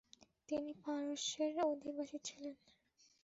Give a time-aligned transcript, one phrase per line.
[0.49, 2.55] তিনি পারস্যের অধিবাসী ছিলেন।